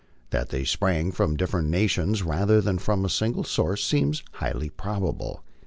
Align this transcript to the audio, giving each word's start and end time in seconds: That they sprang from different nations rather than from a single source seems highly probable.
That 0.31 0.49
they 0.49 0.63
sprang 0.63 1.11
from 1.11 1.37
different 1.37 1.67
nations 1.69 2.23
rather 2.23 2.59
than 2.59 2.79
from 2.79 3.05
a 3.05 3.07
single 3.07 3.43
source 3.43 3.83
seems 3.83 4.23
highly 4.33 4.71
probable. 4.71 5.43